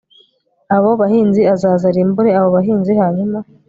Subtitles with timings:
[0.75, 3.37] abo bahinzi azaza arimbure abo bahinzi hanyuma